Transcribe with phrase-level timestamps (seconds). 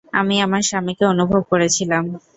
[0.13, 2.03] আমি আমার স্বামীকে অনুভব করেছিলাম।